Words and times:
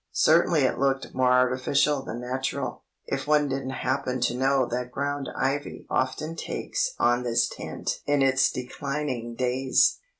Certainly 0.13 0.63
it 0.63 0.79
looked 0.79 1.13
more 1.13 1.31
artificial 1.31 2.01
than 2.01 2.21
natural, 2.21 2.81
if 3.05 3.27
one 3.27 3.47
didn't 3.47 3.69
happen 3.85 4.19
to 4.21 4.33
know 4.33 4.65
that 4.65 4.89
ground 4.91 5.29
ivy 5.37 5.85
often 5.91 6.35
takes 6.35 6.95
on 6.97 7.21
this 7.21 7.47
tint 7.47 7.99
in 8.07 8.23
its 8.23 8.51
declining 8.51 9.35
days. 9.35 9.99